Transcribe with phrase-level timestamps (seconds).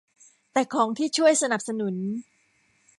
[0.53, 1.95] แต่ของที่ช่วยสนับสนุน